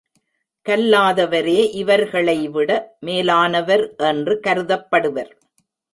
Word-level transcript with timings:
கல்லாதவரே 0.65 1.59
இவர்களைவிட 1.73 2.79
மேலானவர் 2.99 3.95
என்று 3.95 4.39
கருதப்படுவர். 4.47 5.31